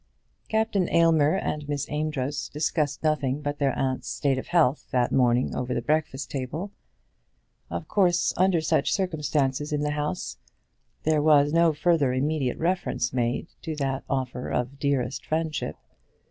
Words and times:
Captain 0.49 0.89
Aylmer 0.89 1.35
and 1.35 1.69
Miss 1.69 1.87
Amedroz 1.87 2.49
discussed 2.49 3.03
nothing 3.03 3.39
but 3.39 3.59
their 3.59 3.77
aunt's 3.77 4.07
state 4.09 4.39
of 4.39 4.47
health 4.47 4.87
that 4.89 5.11
morning 5.11 5.53
over 5.55 5.75
the 5.75 5.81
breakfast 5.83 6.31
table. 6.31 6.71
Of 7.69 7.87
course, 7.87 8.33
under 8.35 8.61
such 8.61 8.91
circumstances 8.91 9.71
in 9.71 9.81
the 9.81 9.91
house, 9.91 10.37
there 11.03 11.21
was 11.21 11.53
no 11.53 11.71
further 11.71 12.13
immediate 12.13 12.57
reference 12.57 13.13
made 13.13 13.49
to 13.61 13.75
that 13.75 14.03
offer 14.09 14.49
of 14.49 14.79
dearest 14.79 15.23
friendship. 15.23 15.75